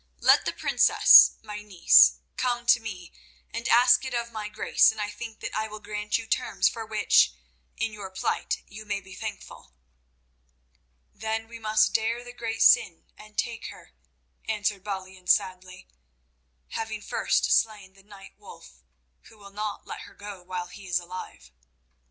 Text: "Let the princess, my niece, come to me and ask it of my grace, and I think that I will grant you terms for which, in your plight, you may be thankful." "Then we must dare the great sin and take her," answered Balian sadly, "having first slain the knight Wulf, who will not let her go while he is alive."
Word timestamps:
"Let 0.19 0.45
the 0.45 0.51
princess, 0.53 1.35
my 1.43 1.61
niece, 1.61 2.21
come 2.35 2.65
to 2.65 2.79
me 2.79 3.13
and 3.51 3.69
ask 3.69 4.03
it 4.03 4.15
of 4.15 4.31
my 4.31 4.49
grace, 4.49 4.91
and 4.91 4.99
I 4.99 5.11
think 5.11 5.41
that 5.41 5.53
I 5.55 5.67
will 5.67 5.79
grant 5.79 6.17
you 6.17 6.25
terms 6.25 6.67
for 6.67 6.83
which, 6.87 7.33
in 7.77 7.93
your 7.93 8.09
plight, 8.09 8.63
you 8.67 8.83
may 8.83 8.99
be 8.99 9.13
thankful." 9.13 9.73
"Then 11.13 11.47
we 11.47 11.59
must 11.59 11.93
dare 11.93 12.23
the 12.23 12.33
great 12.33 12.63
sin 12.63 13.11
and 13.15 13.37
take 13.37 13.67
her," 13.67 13.93
answered 14.45 14.83
Balian 14.83 15.27
sadly, 15.27 15.87
"having 16.69 17.03
first 17.03 17.51
slain 17.51 17.93
the 17.93 18.01
knight 18.01 18.33
Wulf, 18.39 18.81
who 19.25 19.37
will 19.37 19.53
not 19.53 19.85
let 19.85 20.01
her 20.09 20.15
go 20.15 20.41
while 20.41 20.65
he 20.65 20.87
is 20.87 20.97
alive." 20.97 21.51